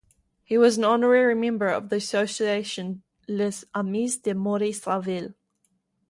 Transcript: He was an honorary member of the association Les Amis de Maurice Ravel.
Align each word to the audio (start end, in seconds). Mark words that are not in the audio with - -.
He 0.41 0.57
was 0.57 0.79
an 0.79 0.83
honorary 0.83 1.35
member 1.35 1.67
of 1.67 1.89
the 1.89 1.97
association 1.97 3.03
Les 3.27 3.63
Amis 3.75 4.17
de 4.17 4.33
Maurice 4.33 4.87
Ravel. 4.87 5.35